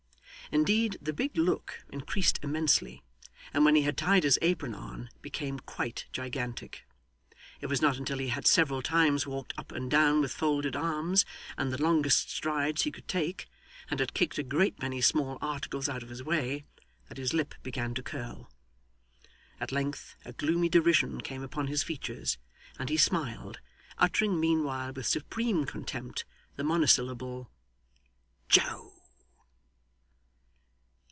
[0.53, 3.05] Indeed the big look increased immensely,
[3.53, 6.85] and when he had tied his apron on, became quite gigantic.
[7.61, 11.23] It was not until he had several times walked up and down with folded arms,
[11.57, 13.47] and the longest strides he could take,
[13.89, 16.65] and had kicked a great many small articles out of his way,
[17.07, 18.51] that his lip began to curl.
[19.57, 22.37] At length, a gloomy derision came upon his features,
[22.77, 23.61] and he smiled;
[23.97, 26.25] uttering meanwhile with supreme contempt
[26.57, 27.49] the monosyllable
[28.49, 28.89] 'Joe!